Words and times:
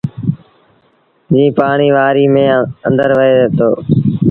جيٚن 1.31 1.47
پآڻيٚ 1.57 1.93
وآريٚ 1.95 2.31
ميݩ 2.33 2.53
آݩدر 2.85 3.09
وهي 3.17 3.35
دو۔ 3.57 3.69